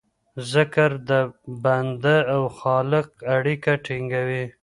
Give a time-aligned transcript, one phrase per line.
[0.51, 1.11] ذکر د
[1.63, 3.07] بنده او خالق
[3.37, 4.45] اړیکه ټینګوي.